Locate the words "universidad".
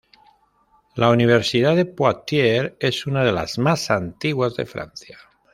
1.11-1.75